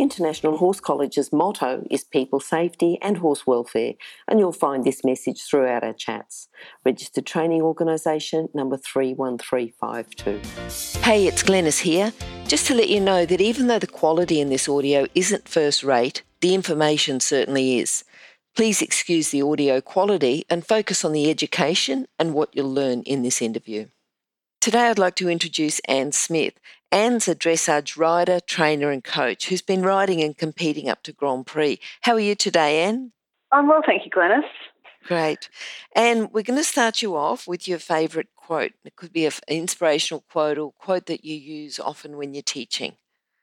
[0.00, 3.92] International Horse College's motto is people safety and horse welfare,
[4.26, 6.48] and you'll find this message throughout our chats.
[6.86, 11.00] Registered Training Organisation number 31352.
[11.00, 12.14] Hey, it's Glenys here.
[12.48, 15.82] Just to let you know that even though the quality in this audio isn't first
[15.82, 18.02] rate, the information certainly is.
[18.56, 23.22] Please excuse the audio quality and focus on the education and what you'll learn in
[23.22, 23.88] this interview.
[24.62, 26.54] Today, I'd like to introduce Anne Smith.
[26.92, 31.46] Anne's a dressage rider, trainer, and coach who's been riding and competing up to Grand
[31.46, 31.78] Prix.
[32.00, 33.12] How are you today, Anne?
[33.52, 34.42] I'm well, thank you, Glenys.
[35.06, 35.48] Great.
[35.94, 38.72] And we're going to start you off with your favourite quote.
[38.84, 42.96] It could be an inspirational quote or quote that you use often when you're teaching.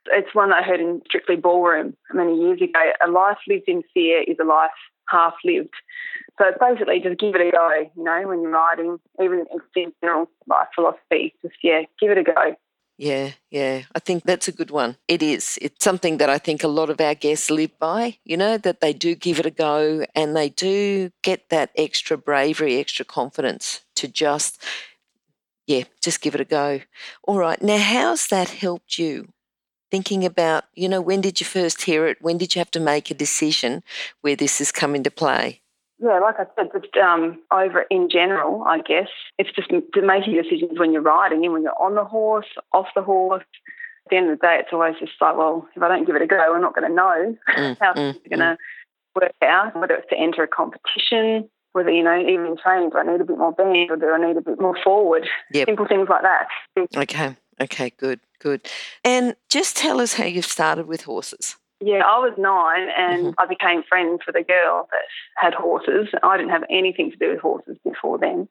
[0.07, 2.91] It's one that I heard in Strictly Ballroom many years ago.
[3.05, 4.71] A life lived in fear is a life
[5.09, 5.73] half lived.
[6.37, 9.93] So it's basically just give it a go, you know, when you're riding, even in
[10.01, 12.55] general life philosophy, just yeah, give it a go.
[12.97, 13.83] Yeah, yeah.
[13.93, 14.97] I think that's a good one.
[15.07, 15.59] It is.
[15.61, 18.81] It's something that I think a lot of our guests live by, you know, that
[18.81, 23.81] they do give it a go and they do get that extra bravery, extra confidence
[23.97, 24.63] to just,
[25.67, 26.81] yeah, just give it a go.
[27.23, 27.61] All right.
[27.61, 29.29] Now, how's that helped you?
[29.91, 32.17] Thinking about, you know, when did you first hear it?
[32.19, 33.83] When did you have to make a decision
[34.21, 35.61] where this has come into play?
[35.99, 39.07] Yeah, like I said, just um, over in general, I guess
[39.39, 43.01] it's just making decisions when you're riding and when you're on the horse, off the
[43.01, 43.43] horse.
[44.05, 46.15] At the end of the day, it's always just like, well, if I don't give
[46.15, 49.21] it a go, I'm not going to know mm, how mm, it's going to mm.
[49.21, 49.75] work out.
[49.75, 53.19] Whether it's to enter a competition, whether you know, even in training, do I need
[53.19, 55.27] a bit more bend or do I need a bit more forward?
[55.51, 55.67] Yep.
[55.67, 56.47] Simple things like that.
[56.95, 58.67] Okay, okay, good, good.
[59.03, 61.57] And just tell us how you've started with horses.
[61.79, 63.39] Yeah, I was nine and mm-hmm.
[63.39, 65.03] I became friends with a girl that
[65.35, 66.07] had horses.
[66.23, 68.47] I didn't have anything to do with horses before then.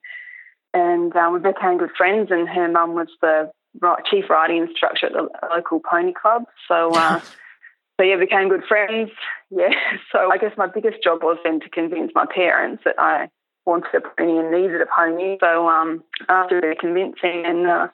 [0.72, 3.50] And um, we became good friends, and her mum was the
[4.10, 6.44] chief riding instructor at the local pony club.
[6.68, 7.20] So, uh,
[7.98, 9.10] so yeah, became good friends.
[9.50, 9.70] Yeah,
[10.12, 13.28] so I guess my biggest job was then to convince my parents that I
[13.64, 15.38] wanted a pony and needed a pony.
[15.40, 17.88] So um, after their convincing and uh,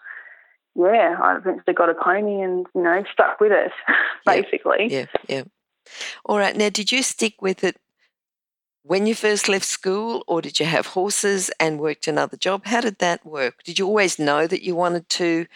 [0.75, 3.73] yeah, I eventually got a pony and, you know, stuck with it,
[4.27, 4.89] basically.
[4.91, 5.43] Yeah, yeah.
[6.25, 6.57] All right.
[6.57, 7.77] Now, did you stick with it
[8.83, 12.67] when you first left school, or did you have horses and worked another job?
[12.67, 13.63] How did that work?
[13.65, 15.47] Did you always know that you wanted to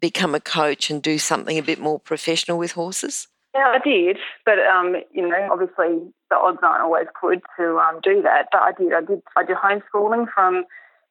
[0.00, 3.28] become a coach and do something a bit more professional with horses?
[3.54, 8.00] Yeah, I did, but um, you know, obviously the odds aren't always good to um,
[8.02, 8.48] do that.
[8.52, 8.92] But I did.
[8.92, 9.22] I did.
[9.34, 10.64] I did homeschooling from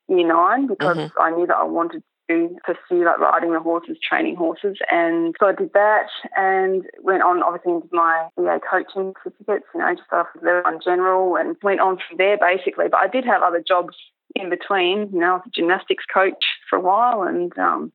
[0.07, 1.19] year nine because mm-hmm.
[1.19, 4.77] I knew that I wanted to pursue like riding the horses, training horses.
[4.91, 9.79] And so I did that and went on obviously into my EA coaching certificates, you
[9.79, 12.85] know, just after level one general and went on from there basically.
[12.89, 13.95] But I did have other jobs
[14.35, 17.91] in between, you know, I was a gymnastics coach for a while and um,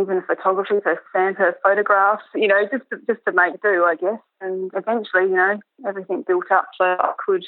[0.00, 4.20] even photography, so Santa photographs, you know, just to, just to make do, I guess.
[4.40, 7.44] And eventually, you know, everything built up so I could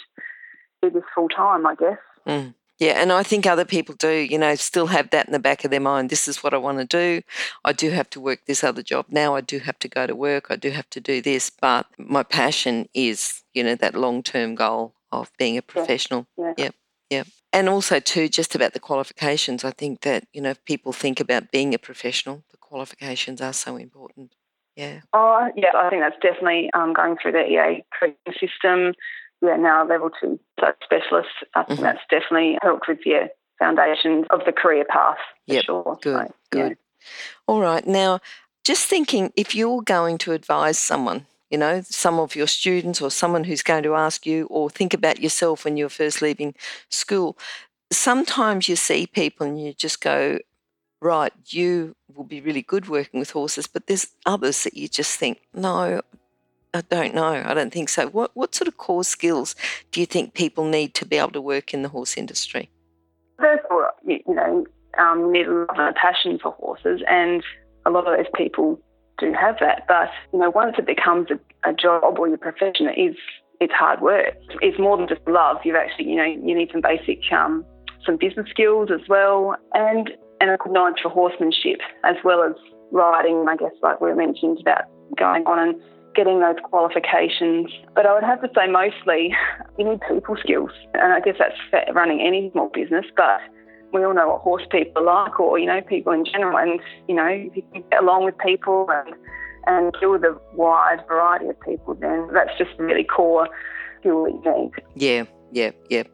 [0.83, 1.99] do this full time, I guess.
[2.27, 2.55] Mm.
[2.81, 5.65] Yeah, and I think other people do, you know, still have that in the back
[5.65, 6.09] of their mind.
[6.09, 7.21] This is what I want to do.
[7.63, 9.35] I do have to work this other job now.
[9.35, 10.47] I do have to go to work.
[10.49, 11.51] I do have to do this.
[11.51, 16.27] But my passion is, you know, that long term goal of being a professional.
[16.39, 16.55] Yeah.
[16.57, 16.71] yeah.
[17.11, 17.27] Yep.
[17.53, 19.63] And also, too, just about the qualifications.
[19.63, 23.53] I think that, you know, if people think about being a professional, the qualifications are
[23.53, 24.33] so important.
[24.75, 25.01] Yeah.
[25.13, 27.85] Oh, yeah, I think that's definitely um, going through the EA
[28.41, 28.95] system
[29.43, 30.39] yeah, now level two
[30.85, 31.29] specialist.
[31.55, 31.85] I think mm-hmm.
[31.85, 33.29] that's definitely helped with your
[33.59, 35.19] foundations of the career path.
[35.47, 35.99] Yeah, sure.
[36.03, 36.69] good, so, good.
[36.71, 37.07] Yeah.
[37.47, 38.21] All right, now
[38.65, 43.11] just thinking if you're going to advise someone, you know, some of your students or
[43.11, 46.55] someone who's going to ask you, or think about yourself when you're first leaving
[46.91, 47.37] school.
[47.91, 50.39] Sometimes you see people and you just go,
[51.03, 55.19] right, you will be really good working with horses, but there's others that you just
[55.19, 56.03] think, no,
[56.73, 57.43] I don't know.
[57.45, 58.09] I don't think so.
[58.09, 59.57] What what sort of core skills
[59.91, 62.71] do you think people need to be able to work in the horse industry?
[63.39, 64.67] First of all, you, know,
[64.99, 67.43] um, need a love and a passion for horses, and
[67.87, 68.81] a lot of those people
[69.19, 69.87] do have that.
[69.89, 73.17] But you know, once it becomes a, a job or your profession, it is
[73.61, 74.35] it's hard work.
[74.63, 75.59] It's more than just love.
[75.65, 77.65] You've actually, you know, you need some basic um,
[78.07, 82.55] some business skills as well, and and a knowledge for horsemanship as well as
[82.93, 83.47] riding.
[83.49, 84.85] I guess, like we mentioned about
[85.19, 85.83] going on and
[86.15, 87.71] getting those qualifications.
[87.95, 89.35] But I would have to say mostly,
[89.79, 90.71] you need people skills.
[90.95, 91.57] And I guess that's
[91.95, 93.41] running any small business, but
[93.93, 96.57] we all know what horse people are like or, you know, people in general.
[96.59, 99.15] And, you know, if you can get along with people and,
[99.67, 103.49] and deal with a wide variety of people, then that's just really core
[103.99, 104.71] skill that you need.
[104.95, 106.05] Yeah, yeah, yeah.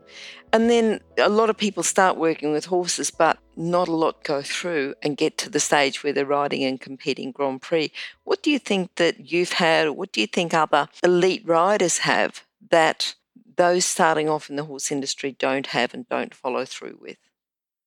[0.52, 4.42] And then a lot of people start working with horses, but not a lot go
[4.42, 7.90] through and get to the stage where they're riding and competing Grand Prix.
[8.24, 11.98] What do you think that you've had, or what do you think other elite riders
[11.98, 13.14] have that
[13.56, 17.16] those starting off in the horse industry don't have and don't follow through with?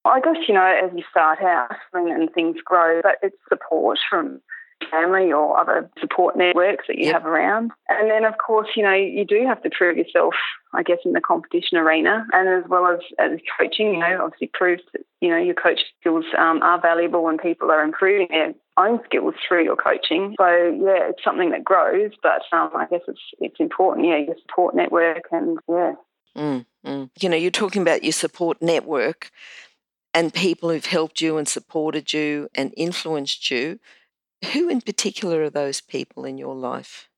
[0.06, 4.42] I guess, you know, as you start out and things grow, but it's support from
[4.90, 7.16] family or other support networks that you yep.
[7.16, 7.72] have around.
[7.88, 10.34] And then, of course, you know, you do have to prove yourself,
[10.74, 14.50] I guess, in the competition arena and as well as, as coaching, you know, obviously
[14.54, 18.54] proves that, you know, your coach skills um, are valuable and people are improving their
[18.78, 20.36] own skills through your coaching.
[20.40, 24.36] So, yeah, it's something that grows, but um, I guess it's, it's important, yeah, your
[24.42, 25.94] support network and, yeah.
[26.38, 27.10] Mm, mm.
[27.20, 29.32] You know, you're talking about your support network
[30.14, 33.80] and people who've helped you and supported you and influenced you.
[34.54, 37.10] Who in particular are those people in your life?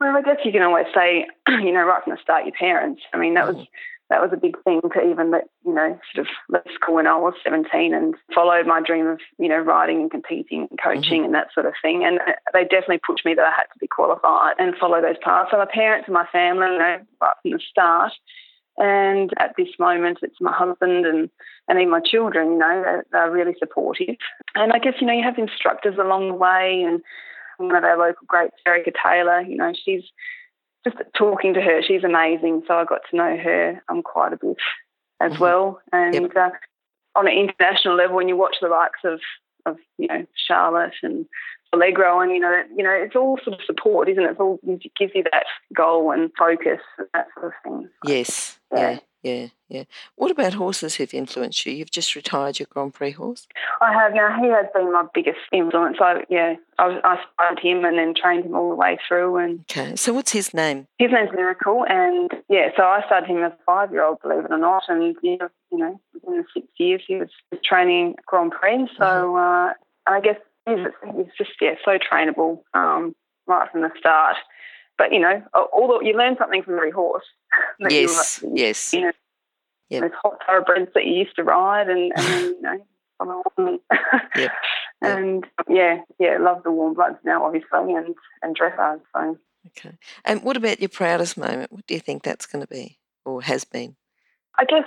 [0.00, 3.02] Well, I guess you can always say, you know, right from the start, your parents.
[3.12, 3.54] I mean, that mm.
[3.54, 3.66] was
[4.08, 7.08] that was a big thing to even let you know sort of left school when
[7.08, 11.22] I was 17 and followed my dream of you know riding and competing and coaching
[11.22, 11.24] mm-hmm.
[11.24, 12.04] and that sort of thing.
[12.04, 12.20] And
[12.52, 15.50] they definitely pushed me that I had to be qualified and follow those paths.
[15.50, 18.12] So my parents and my family, you know, right from the start.
[18.78, 21.30] And at this moment, it's my husband and,
[21.68, 24.16] and even my children, you know, they're, they're really supportive.
[24.54, 26.84] And I guess, you know, you have instructors along the way.
[26.86, 27.00] And
[27.56, 30.02] one of our local greats, Erica Taylor, you know, she's
[30.84, 32.62] just talking to her, she's amazing.
[32.68, 34.56] So I got to know her um, quite a bit
[35.20, 35.42] as mm-hmm.
[35.42, 35.80] well.
[35.92, 36.36] And yep.
[36.36, 36.50] uh,
[37.14, 39.20] on an international level, when you watch the likes of,
[39.64, 41.26] of you know, Charlotte and
[41.76, 44.30] Valegro, and you know, you know, it's all sort of support, isn't it?
[44.30, 45.44] It's all it gives you that
[45.74, 47.88] goal and focus and that sort of thing.
[48.04, 48.90] Yes, yeah.
[48.90, 49.84] yeah, yeah, yeah.
[50.14, 51.72] What about horses who've influenced you?
[51.72, 53.46] You've just retired your Grand Prix horse.
[53.80, 54.40] I have now.
[54.40, 55.98] He has been my biggest influence.
[56.00, 59.36] I yeah, I, I started him and then trained him all the way through.
[59.36, 60.86] And okay, so what's his name?
[60.98, 64.58] His name's Miracle, and yeah, so I started him as a five-year-old, believe it or
[64.58, 67.30] not, and yeah, you know, within the six years he was
[67.64, 68.88] training Grand Prix.
[68.96, 69.36] So mm-hmm.
[69.36, 69.72] uh,
[70.06, 73.14] I guess He's just yeah, so trainable um,
[73.46, 74.36] right from the start.
[74.98, 77.24] But you know, although you learn something from every horse.
[77.88, 78.92] yes, you, yes.
[78.92, 79.12] You know,
[79.90, 80.02] yep.
[80.02, 82.60] those hot thoroughbreds that you used to ride, and, and then, you
[83.26, 83.78] know, on.
[84.36, 84.52] yep.
[85.02, 89.00] And yeah, yeah, love the warm bloods now, obviously, and and dressage.
[89.14, 89.38] So.
[89.68, 89.96] Okay.
[90.24, 91.72] And what about your proudest moment?
[91.72, 93.96] What do you think that's going to be, or has been?
[94.58, 94.84] I guess,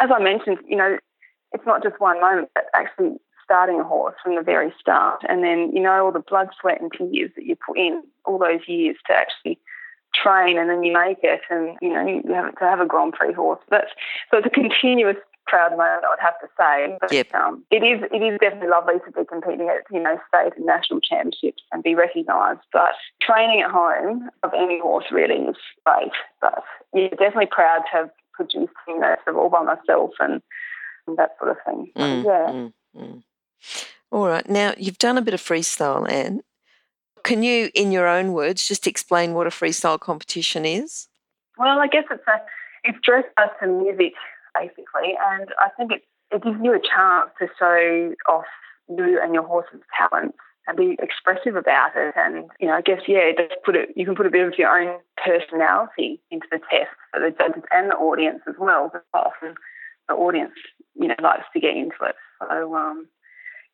[0.00, 0.98] as I mentioned, you know,
[1.52, 5.42] it's not just one moment, but actually starting a horse from the very start, and
[5.42, 8.60] then you know all the blood, sweat, and tears that you put in all those
[8.66, 9.58] years to actually
[10.14, 13.14] train, and then you make it, and you know you have to have a Grand
[13.14, 13.60] Prix horse.
[13.70, 13.90] That's
[14.30, 15.16] so it's a continuous
[15.46, 16.96] proud moment, I would have to say.
[17.00, 17.34] But yep.
[17.34, 20.66] um, it is it is definitely lovely to be competing at you know state and
[20.66, 22.60] national championships and be recognised.
[22.72, 26.12] But training at home of any horse really is great.
[26.40, 30.42] But yeah, definitely proud to have produced you know sort of all by myself and,
[31.06, 31.90] and that sort of thing.
[31.96, 32.52] Mm, yeah.
[32.52, 33.22] Mm, mm.
[34.10, 34.48] All right.
[34.48, 36.42] Now, you've done a bit of freestyle, Anne.
[37.24, 41.08] Can you, in your own words, just explain what a freestyle competition is?
[41.58, 42.40] Well, I guess it's a
[42.84, 44.12] it's dressage to music
[44.54, 48.44] basically, and I think it it gives you a chance to show off
[48.88, 52.14] you and your horse's talents and be expressive about it.
[52.16, 53.90] And you know, I guess yeah, just put it.
[53.96, 57.62] You can put a bit of your own personality into the test for the judges
[57.72, 58.90] and the audience as well.
[58.92, 59.54] Because often
[60.08, 60.54] the audience,
[60.94, 62.16] you know, likes to get into it.
[62.40, 63.06] So um,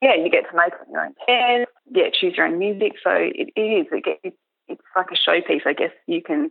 [0.03, 2.95] yeah, you get to make it your own test, yeah, choose your own music.
[3.03, 3.87] So it, it is.
[3.93, 4.35] It get,
[4.69, 5.93] it's like a showpiece, I guess.
[6.07, 6.51] You can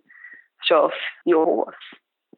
[0.64, 0.94] show off
[1.26, 1.76] your horse.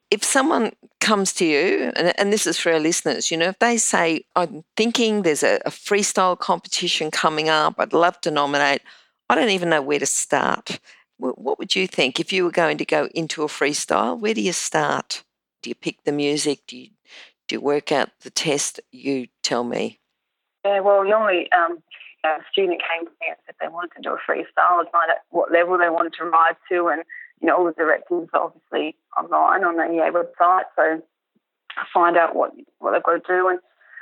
[0.10, 3.60] If someone comes to you, and, and this is for our listeners, you know, if
[3.60, 8.82] they say, I'm thinking there's a, a freestyle competition coming up, I'd love to nominate,
[9.30, 10.80] I don't even know where to start.
[11.18, 14.20] What would you think if you were going to go into a freestyle?
[14.20, 15.24] Where do you start?
[15.62, 16.62] Do you pick the music?
[16.68, 16.90] Do you,
[17.48, 18.82] do you work out the test?
[18.92, 20.00] You tell me.
[20.66, 21.84] Yeah, well, normally um,
[22.24, 25.24] a student came to me and said they wanted to do a freestyle find out
[25.30, 27.04] what level they wanted to ride to, and
[27.42, 31.02] you know all the directives are obviously online on the EA website, so
[31.76, 33.50] I find out what what they've got to do.
[33.50, 33.60] And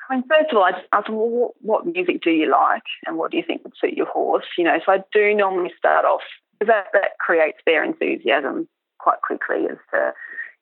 [0.10, 2.50] I mean, first of all, I just ask them, well, what, what music do you
[2.52, 4.46] like, and what do you think would suit your horse?
[4.58, 6.22] You know, so I do normally start off
[6.60, 8.68] because that that creates their enthusiasm
[9.00, 10.14] quite quickly as to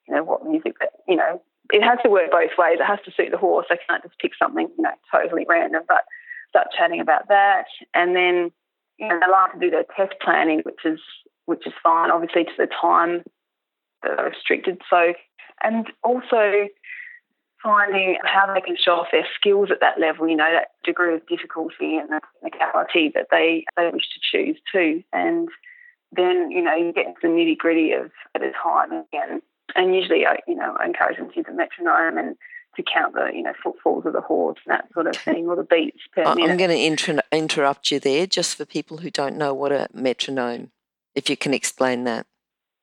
[0.08, 2.78] you know what music that you know it has to work both ways.
[2.80, 3.68] It has to suit the horse.
[3.70, 6.04] I can't just pick something, you know, totally random, but
[6.50, 7.66] start chatting about that.
[7.94, 8.52] And then,
[8.98, 11.00] you know, they like to do their test planning, which is
[11.46, 13.24] which is fine, obviously to the time
[14.04, 14.82] that are restricted.
[14.90, 15.14] So
[15.64, 16.68] and also
[17.62, 21.16] finding how they can show off their skills at that level, you know, that degree
[21.16, 25.04] of difficulty and the technicality that they, they wish to choose too.
[25.12, 25.50] And
[26.12, 29.42] then, you know, you get into the nitty gritty of at a time again.
[29.76, 32.36] And usually, I, you know, I encourage them to use a metronome and
[32.76, 35.56] to count the, you know, footfalls of the horse and that sort of thing, or
[35.56, 36.50] the beats per minute.
[36.50, 39.88] I'm going to inter- interrupt you there just for people who don't know what a
[39.94, 40.72] metronome,
[41.16, 42.26] if you can explain that.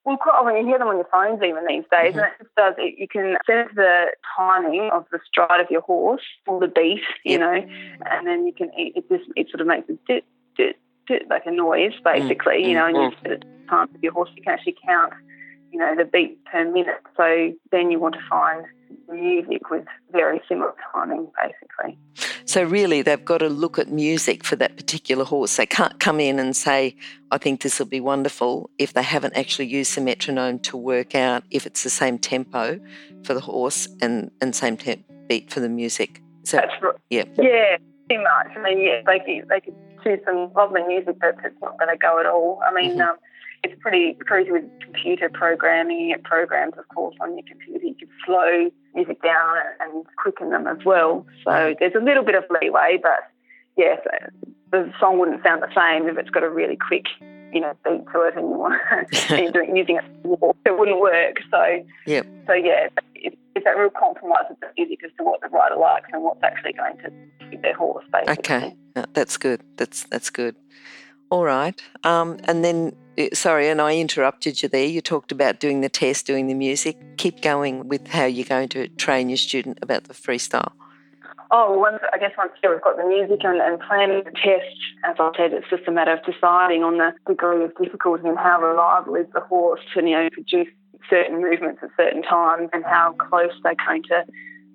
[0.03, 2.19] Well, quite often you hear them on your phones even these days, Mm-hmm.
[2.19, 2.75] and it just does.
[2.77, 4.05] It, you can set the
[4.37, 7.39] timing of the stride of your horse or the beat, you Yep.
[7.41, 7.67] know,
[8.09, 8.69] and then you can.
[8.77, 10.23] It, it just it sort of makes a dit
[10.55, 10.77] dit
[11.07, 12.03] dit like a noise mm.
[12.03, 12.75] basically, you mm.
[12.75, 13.21] know, and you mm.
[13.21, 14.29] set the time of your horse.
[14.35, 15.11] You can actually count,
[15.71, 17.01] you know, the beat per minute.
[17.15, 18.65] So then you want to find
[19.11, 21.97] music with very similar timing, basically.
[22.45, 25.57] So, really, they've got to look at music for that particular horse.
[25.57, 26.95] They can't come in and say,
[27.31, 31.13] I think this will be wonderful if they haven't actually used the metronome to work
[31.13, 32.79] out if it's the same tempo
[33.23, 36.21] for the horse and, and same temp beat for the music.
[36.43, 36.95] So, That's right.
[37.09, 37.25] yeah.
[37.37, 38.55] Yeah, pretty much.
[38.55, 41.91] I mean, yeah, they could, they could choose some lovely music, but it's not going
[41.91, 42.61] to go at all.
[42.65, 43.09] I mean, Mhm.
[43.09, 43.17] um,
[43.63, 46.11] it's pretty crazy with computer programming.
[46.11, 47.85] It programs, of course, on your computer.
[47.85, 51.25] You can slow music down and quicken them as well.
[51.43, 53.19] So there's a little bit of leeway, but
[53.75, 53.99] yes,
[54.71, 57.05] the song wouldn't sound the same if it's got a really quick,
[57.53, 60.57] you know, beat to it, and you want and you're doing, using it to walk.
[60.65, 61.37] It wouldn't work.
[61.51, 65.41] So yeah, So yeah, it's, it's that real compromise with the music as to what
[65.41, 67.11] the rider likes and what's actually going to
[67.49, 68.33] suit their horse, basically.
[68.39, 69.61] Okay, No, that's good.
[69.77, 70.55] That's that's good.
[71.29, 71.81] All right.
[72.03, 74.85] Um, and then, uh, sorry, and I interrupted you there.
[74.85, 76.97] You talked about doing the test, doing the music.
[77.17, 80.71] Keep going with how you're going to train your student about the freestyle.
[81.49, 84.31] Oh, well, once, I guess once yeah, we've got the music and, and planning the
[84.31, 88.27] test, as I said, it's just a matter of deciding on the degree of difficulty
[88.27, 90.67] and how reliable is the horse to, you know, produce
[91.09, 94.25] certain movements at certain times and how close they're going to,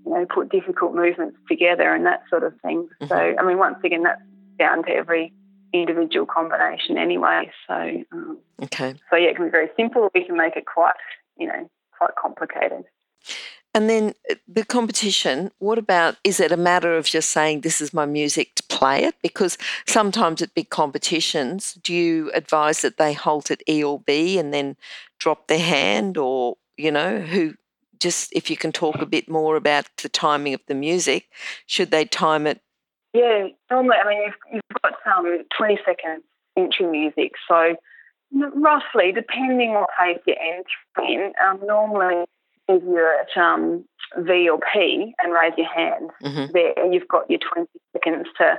[0.06, 2.88] you know, put difficult movements together and that sort of thing.
[3.06, 4.22] So, I mean, once again, that's
[4.58, 5.32] down to every
[5.72, 7.50] individual combination anyway.
[7.66, 7.74] So,
[8.12, 8.94] um, Okay.
[9.10, 10.02] so yeah, it can be very simple.
[10.02, 10.94] Or we can make it quite,
[11.36, 12.84] you know, quite complicated.
[13.74, 17.80] And then uh, the competition, what about is it a matter of just saying, this
[17.80, 19.14] is my music to play it?
[19.22, 24.38] Because sometimes at big competitions, do you advise that they halt at E or B
[24.38, 24.76] and then
[25.18, 26.18] drop their hand?
[26.18, 27.54] Or, you know, who
[27.98, 31.30] just if you can talk a bit more about the timing of the music,
[31.66, 32.60] should they time it?
[33.12, 36.22] Yeah, normally, I mean, you've, you've got um, 20 second
[36.56, 37.32] entry music.
[37.46, 37.76] So,
[38.54, 42.24] roughly, depending what pace you're entering in, um, normally
[42.68, 43.84] if you're at um,
[44.18, 46.52] V or P and raise your hand Mhm.
[46.52, 48.58] there, you've got your 20 seconds to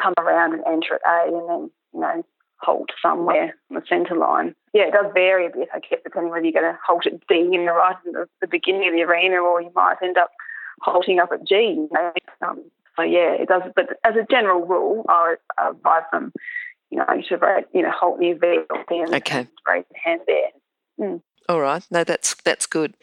[0.00, 2.24] come around and enter at A and then, you know,
[2.62, 4.54] halt somewhere on the centre line.
[4.72, 7.24] Yeah, it does vary a bit, I guess, depending whether you're going to halt at
[7.28, 10.16] D in the right in the, the beginning of the arena or you might end
[10.16, 10.30] up
[10.80, 11.54] halting up at G.
[11.54, 12.12] You know?
[12.46, 12.62] um,
[12.96, 13.62] so, yeah, it does.
[13.74, 16.32] But as a general rule, I uh, advise them,
[16.90, 19.46] you know, to raise, you know, halt near V or and Okay.
[19.66, 20.50] raise your hand there.
[21.08, 21.16] Hmm.
[21.48, 21.84] All right.
[21.90, 22.94] No, that's that's good.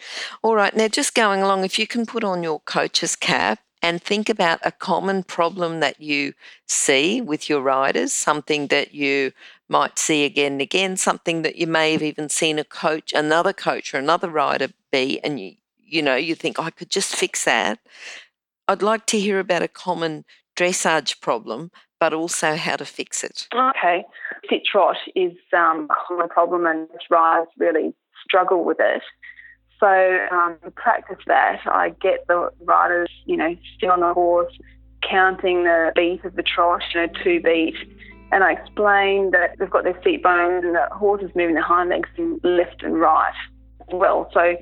[0.41, 0.75] All right.
[0.75, 4.59] Now just going along, if you can put on your coach's cap and think about
[4.63, 6.33] a common problem that you
[6.67, 9.31] see with your riders, something that you
[9.69, 13.53] might see again and again, something that you may have even seen a coach, another
[13.53, 17.15] coach or another rider be, and you you know, you think oh, I could just
[17.15, 17.79] fix that.
[18.67, 23.47] I'd like to hear about a common dressage problem, but also how to fix it.
[23.53, 24.03] Okay.
[24.49, 27.93] Sit trot is um, a common problem and riders really
[28.25, 29.01] struggle with it.
[29.79, 34.53] So um, to practice that, I get the riders, you know, sit on the horse,
[35.01, 37.75] counting the beat of the trot, you know, two beat,
[38.31, 41.63] and I explain that they've got their seat bones and the horse is moving their
[41.63, 42.09] hind legs
[42.43, 43.33] left and right
[43.91, 44.29] well.
[44.33, 44.55] So,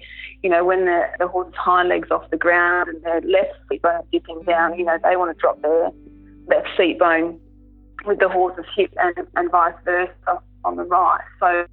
[0.43, 3.81] you know, when the, the horse's hind legs off the ground and their left seat
[3.81, 4.45] bone is dipping mm.
[4.45, 5.91] down, you know, they want to drop their
[6.47, 7.39] left seat bone
[8.05, 11.21] with the horse's hip and, and vice versa on the right.
[11.39, 11.65] So,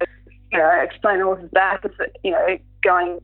[0.51, 1.91] you know, explain the horse's back is,
[2.23, 3.19] you know, going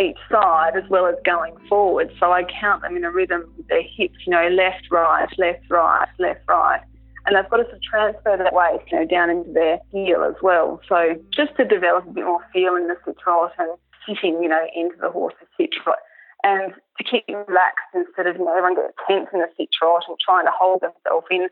[0.00, 2.10] each side as well as going forward.
[2.18, 5.70] So I count them in a rhythm with their hips, you know, left, right, left,
[5.70, 6.80] right, left, right.
[7.24, 10.24] And they've got to sort of transfer that weight, you know, down into their heel
[10.24, 10.80] as well.
[10.88, 13.70] So just to develop a bit more feel in the sit trot and
[14.06, 15.98] sitting, you know, into the horse's sit trot.
[16.42, 19.68] And to keep them relaxed instead of, you know, everyone gets tense in the sit
[19.70, 21.48] trot and trying to hold themselves in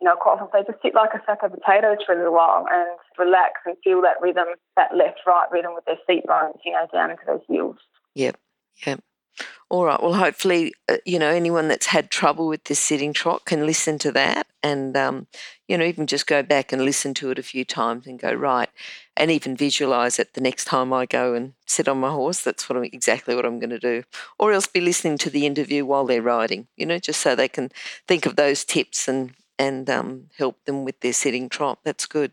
[0.00, 2.34] you know, quite often they just sit like a sack of potatoes for a little
[2.34, 4.44] while and relax and feel that rhythm,
[4.76, 7.76] that left right rhythm with their seat bones, you know, down into those heels.
[8.14, 8.36] Yep.
[8.86, 9.00] Yep.
[9.68, 10.00] All right.
[10.00, 13.98] Well, hopefully, uh, you know, anyone that's had trouble with this sitting trot can listen
[13.98, 15.26] to that and, um,
[15.66, 18.32] you know, even just go back and listen to it a few times and go,
[18.32, 18.68] right,
[19.16, 22.42] and even visualize it the next time I go and sit on my horse.
[22.42, 24.04] That's what I'm, exactly what I'm going to do.
[24.38, 27.48] Or else be listening to the interview while they're riding, you know, just so they
[27.48, 27.70] can
[28.06, 31.80] think of those tips and, and um, help them with their sitting trot.
[31.82, 32.32] That's good.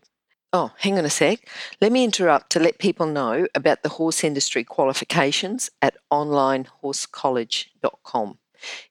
[0.56, 1.48] Oh, hang on a sec.
[1.80, 8.38] Let me interrupt to let people know about the horse industry qualifications at onlinehorsecollege.com.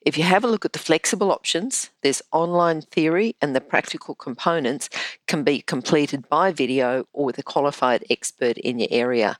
[0.02, 4.14] If you have a look at the flexible options, there's online theory and the practical
[4.14, 4.90] components
[5.26, 9.40] can be completed by video or with a qualified expert in your area.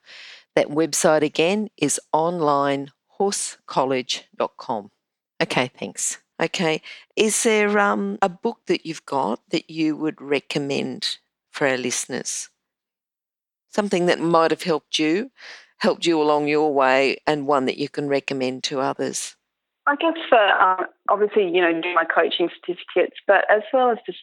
[0.56, 4.90] That website again is onlinehorsecollege.com.
[5.42, 6.22] Okay, thanks.
[6.42, 6.80] Okay,
[7.16, 11.18] is there um, a book that you've got that you would recommend
[11.54, 12.50] for our listeners?
[13.70, 15.30] Something that might have helped you,
[15.78, 19.36] helped you along your way, and one that you can recommend to others?
[19.86, 23.98] I guess for um, obviously, you know, do my coaching certificates, but as well as
[24.06, 24.18] just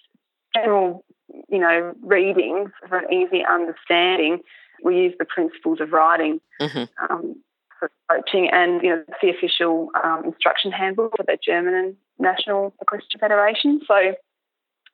[0.56, 1.06] general,
[1.50, 4.40] you know, reading for an easy understanding,
[4.84, 6.84] we use the principles of riding mm-hmm.
[7.10, 7.36] um,
[7.80, 11.96] for coaching, and you know, it's the official um, instruction handbook for the German and
[12.20, 13.82] National Equestrian Federation.
[13.88, 14.16] So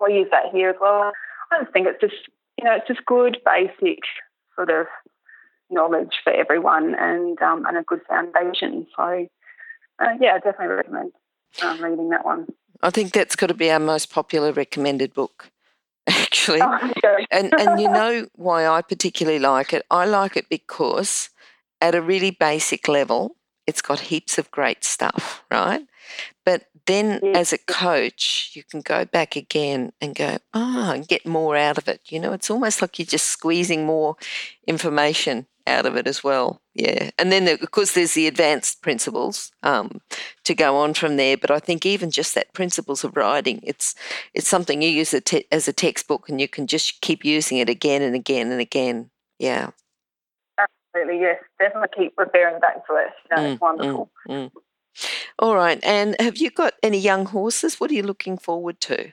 [0.06, 1.12] we use that here as well.
[1.52, 4.00] I just think it's just, you know, it's just good basic
[4.56, 4.88] sort of
[5.70, 8.88] knowledge for everyone and um, and a good foundation.
[8.96, 9.28] So,
[10.00, 11.12] uh, yeah, I definitely recommend
[11.62, 12.48] um, reading that one.
[12.82, 15.52] I think that's got to be our most popular recommended book,
[16.08, 16.62] actually.
[16.62, 16.92] Oh,
[17.32, 19.86] and and you know why I particularly like it?
[19.90, 21.30] I like it because
[21.82, 23.36] at a really basic level,
[23.66, 25.82] it's got heaps of great stuff, right?
[26.48, 31.06] But then as a coach, you can go back again and go, ah, oh, and
[31.06, 32.00] get more out of it.
[32.08, 34.16] You know, it's almost like you're just squeezing more
[34.66, 36.62] information out of it as well.
[36.74, 37.10] Yeah.
[37.18, 40.00] And then, of course, there's the advanced principles um,
[40.46, 41.36] to go on from there.
[41.36, 43.94] But I think even just that principles of riding, it's
[44.34, 45.14] it's something you use
[45.52, 49.10] as a textbook and you can just keep using it again and again and again.
[49.38, 49.72] Yeah.
[50.58, 51.44] Absolutely, yes.
[51.60, 53.12] Definitely keep referring back to it.
[53.30, 54.10] You know, mm, it's wonderful.
[54.30, 54.52] Mm, mm.
[55.40, 55.80] All right.
[55.84, 57.80] And have you got any young horses?
[57.80, 59.12] What are you looking forward to?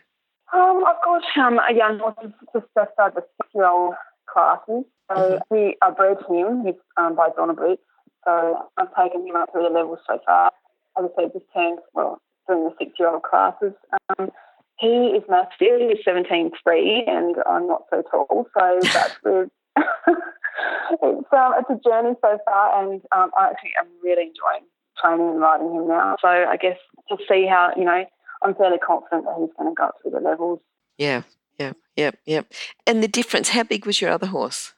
[0.52, 2.14] Um, I've got um, a young horse
[2.52, 3.94] just started the six-year-old
[4.32, 4.84] classes.
[5.10, 5.54] So mm-hmm.
[5.54, 6.64] we I bred him.
[6.64, 7.78] He's um, by Donna Brits.
[8.24, 10.52] So I've taken him up through the levels so far.
[10.98, 13.72] As I said, just turned well doing the six-year-old classes.
[14.18, 14.30] Um,
[14.78, 15.80] he is massive.
[15.80, 18.46] He's 17 3 and I'm not so tall.
[18.56, 23.88] So that's we're it's um, it's a journey so far, and um, I actually am
[24.02, 24.66] really enjoying
[25.04, 26.16] training and riding him now.
[26.20, 28.04] So I guess to see how, you know,
[28.42, 30.60] I'm fairly confident that he's going to go up through the levels.
[30.98, 31.22] Yeah,
[31.58, 32.42] yeah, yeah, yeah.
[32.86, 34.72] And the difference, how big was your other horse?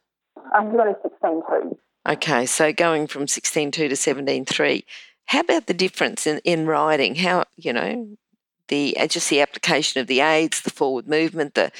[0.54, 0.94] Um, he's only
[1.42, 1.76] 16.2.
[2.08, 4.84] Okay, so going from 16.2 to 17.3.
[5.26, 7.16] How about the difference in, in riding?
[7.16, 8.16] How, you know,
[8.68, 11.72] the uh, just the application of the aids, the forward movement, the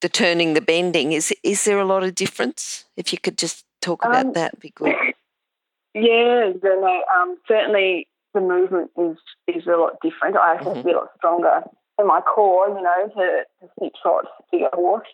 [0.00, 1.12] the turning, the bending.
[1.12, 2.84] Is is there a lot of difference?
[2.96, 4.94] If you could just talk about um, that, be good.
[5.94, 10.36] Yeah, know, um, certainly the movement is is a lot different.
[10.36, 10.78] I have mm-hmm.
[10.78, 11.62] to be a lot stronger
[11.98, 15.06] in my core, you know, to, to sit trot bigger horse.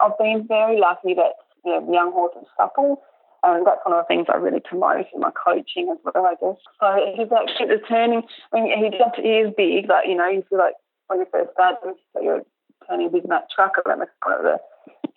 [0.00, 1.32] I've been very lucky that
[1.64, 3.02] you know, young horse is supple,
[3.42, 6.34] and that's one of the things I really promote in my coaching as well, I
[6.34, 6.60] guess.
[6.80, 8.22] So he's actually the turning.
[8.52, 10.74] I mean, he just he is big, like you know, you feel like
[11.08, 11.76] when you first start,
[12.20, 12.42] you're
[12.86, 14.60] turning a big nut truck around the corner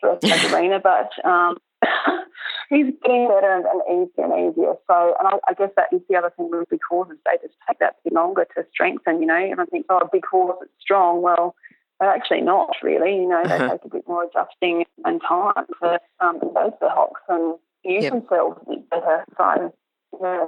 [0.03, 1.57] of the arena, but um,
[2.69, 4.73] he's getting better and, and, easier and easier.
[4.87, 7.17] So, and I, I, guess that is the other thing with big horses.
[7.25, 9.35] They just take that bit longer to strengthen, you know.
[9.35, 11.21] And I think, oh, a big horse, it's strong.
[11.21, 11.55] Well,
[11.99, 13.15] they're actually not really.
[13.15, 13.69] You know, they uh-huh.
[13.69, 18.13] take a bit more adjusting and time to um, the hocks and use yep.
[18.13, 19.25] themselves a bit better.
[19.37, 19.73] So,
[20.21, 20.45] yeah.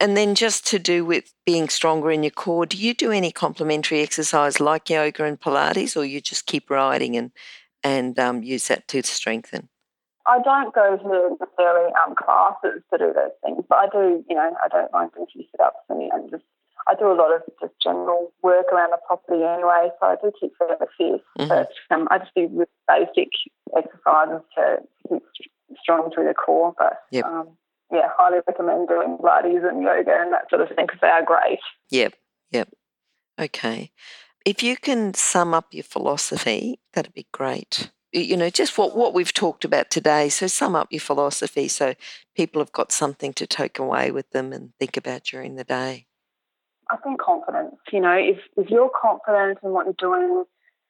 [0.00, 3.30] And then just to do with being stronger in your core, do you do any
[3.30, 7.30] complementary exercise like yoga and Pilates, or you just keep riding and
[7.82, 9.69] and um, use that to strengthen?
[10.30, 14.36] I don't go to necessarily um, classes to do those things, but I do, you
[14.36, 16.44] know, I don't mind doing few sit ups and, and just,
[16.86, 20.30] I do a lot of just general work around the property anyway, so I do
[20.40, 21.20] keep fairly fit.
[21.36, 21.48] Mm-hmm.
[21.48, 23.34] But um, I just do really basic
[23.76, 25.50] exercises to keep
[25.82, 26.74] strong through the core.
[26.78, 27.24] But yep.
[27.24, 27.48] um,
[27.90, 31.24] yeah, highly recommend doing Pilates and yoga and that sort of thing because they are
[31.24, 31.58] great.
[31.90, 32.14] Yep,
[32.52, 32.68] yep.
[33.36, 33.90] Okay.
[34.46, 39.14] If you can sum up your philosophy, that'd be great you know, just what, what
[39.14, 40.28] we've talked about today.
[40.28, 41.94] So sum up your philosophy so
[42.36, 46.06] people have got something to take away with them and think about during the day.
[46.90, 47.76] I think confidence.
[47.92, 50.44] You know, if, if you're confident in what you're doing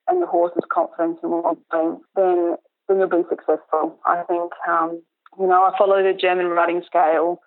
[0.09, 2.57] and your horse is confident in what you're doing, then
[2.89, 4.01] then you'll be successful.
[4.05, 5.01] I think, um,
[5.39, 7.41] you know, I follow the German riding scale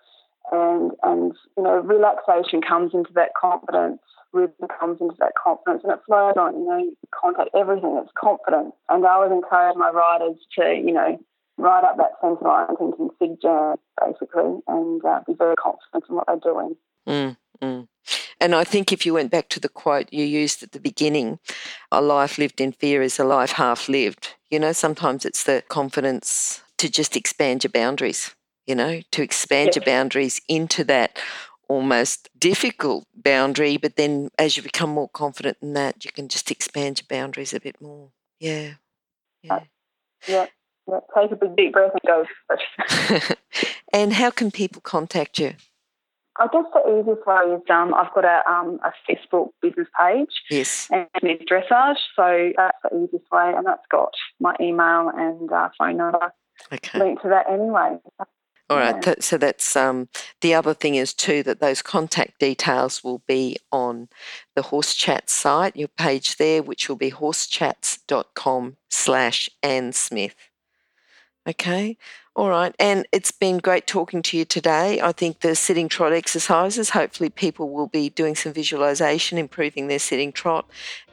[0.51, 4.01] and and you know relaxation comes into that confidence
[4.33, 8.73] rhythm comes into that confidence and it flows on you know contact everything it's confidence
[8.89, 11.19] and i would encourage my riders to you know
[11.57, 16.15] write up that centre line thinking sig jam basically and uh, be very confident in
[16.15, 16.75] what they're doing
[17.07, 17.87] mm, mm.
[18.41, 21.39] And I think if you went back to the quote you used at the beginning,
[21.89, 24.35] a life lived in fear is a life half lived.
[24.51, 29.67] You know, sometimes it's the confidence to just expand your boundaries you know, to expand
[29.67, 29.75] yes.
[29.75, 31.19] your boundaries into that
[31.67, 33.77] almost difficult boundary.
[33.77, 37.53] But then as you become more confident in that, you can just expand your boundaries
[37.53, 38.09] a bit more.
[38.39, 38.73] Yeah.
[39.41, 39.59] Yeah.
[40.27, 40.47] Yeah.
[40.87, 40.99] yeah.
[41.17, 42.25] Take a big deep breath and
[43.19, 43.35] go.
[43.93, 45.53] and how can people contact you?
[46.39, 50.29] I guess the easiest way is um, I've got a, um, a Facebook business page.
[50.49, 50.87] Yes.
[50.91, 55.69] And it's dressage, so that's the easiest way, and that's got my email and uh,
[55.77, 56.33] phone number
[56.71, 56.99] okay.
[56.99, 57.97] linked to that anyway.
[58.69, 59.05] All right.
[59.05, 59.15] Yeah.
[59.19, 60.07] so that's um,
[60.41, 64.07] the other thing is too that those contact details will be on
[64.55, 70.35] the Horse Chat site, your page there, which will be horsechats.com slash Anne Smith.
[71.47, 71.97] Okay.
[72.35, 72.73] All right.
[72.79, 75.01] And it's been great talking to you today.
[75.01, 79.99] I think the sitting trot exercises, hopefully people will be doing some visualization, improving their
[79.99, 80.67] sitting trot.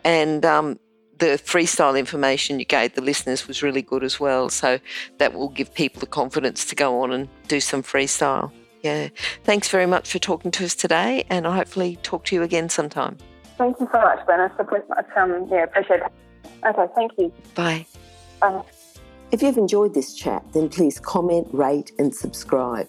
[0.05, 0.79] And um,
[1.21, 4.49] the freestyle information you gave the listeners was really good as well.
[4.49, 4.81] So
[5.19, 8.51] that will give people the confidence to go on and do some freestyle.
[8.83, 9.09] Yeah.
[9.45, 12.69] Thanks very much for talking to us today, and I'll hopefully talk to you again
[12.71, 13.19] sometime.
[13.59, 14.59] Thank you so much, Glenys.
[15.17, 16.13] Um, yeah, appreciate it.
[16.67, 17.33] Okay, thank you.
[17.55, 17.87] Bye.
[18.41, 18.63] Bye.
[19.33, 22.89] If you've enjoyed this chat, then please comment, rate, and subscribe.